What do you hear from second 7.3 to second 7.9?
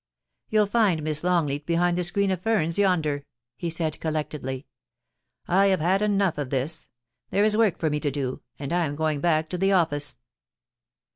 is work